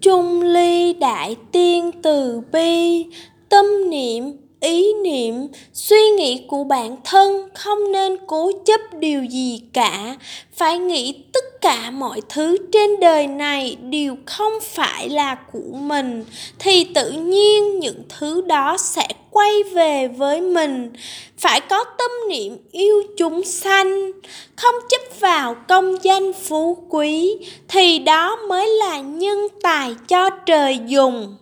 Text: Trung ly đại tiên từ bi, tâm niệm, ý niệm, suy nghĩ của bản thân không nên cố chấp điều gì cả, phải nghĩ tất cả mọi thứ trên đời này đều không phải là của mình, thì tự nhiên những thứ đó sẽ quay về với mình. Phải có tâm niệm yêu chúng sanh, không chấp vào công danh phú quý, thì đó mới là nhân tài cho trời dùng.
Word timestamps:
Trung 0.00 0.42
ly 0.42 0.92
đại 0.92 1.36
tiên 1.52 1.90
từ 2.02 2.40
bi, 2.52 3.04
tâm 3.48 3.90
niệm, 3.90 4.24
ý 4.60 4.92
niệm, 5.04 5.34
suy 5.72 6.10
nghĩ 6.18 6.44
của 6.48 6.64
bản 6.64 6.96
thân 7.04 7.48
không 7.54 7.92
nên 7.92 8.16
cố 8.26 8.50
chấp 8.66 8.80
điều 8.98 9.24
gì 9.24 9.62
cả, 9.72 10.16
phải 10.52 10.78
nghĩ 10.78 11.24
tất 11.32 11.44
cả 11.60 11.90
mọi 11.90 12.20
thứ 12.28 12.56
trên 12.72 13.00
đời 13.00 13.26
này 13.26 13.76
đều 13.90 14.16
không 14.26 14.52
phải 14.62 15.08
là 15.08 15.34
của 15.52 15.76
mình, 15.80 16.24
thì 16.58 16.84
tự 16.84 17.10
nhiên 17.10 17.80
những 17.80 18.02
thứ 18.18 18.40
đó 18.40 18.76
sẽ 18.78 19.08
quay 19.30 19.62
về 19.72 20.08
với 20.08 20.40
mình. 20.40 20.92
Phải 21.38 21.60
có 21.60 21.84
tâm 21.84 22.10
niệm 22.28 22.56
yêu 22.72 23.02
chúng 23.16 23.44
sanh, 23.44 24.12
không 24.56 24.74
chấp 24.88 25.20
vào 25.20 25.56
công 25.68 26.04
danh 26.04 26.32
phú 26.32 26.86
quý, 26.88 27.36
thì 27.68 27.98
đó 27.98 28.36
mới 28.36 28.68
là 28.68 29.00
nhân 29.00 29.38
tài 29.62 29.94
cho 30.08 30.30
trời 30.30 30.78
dùng. 30.86 31.36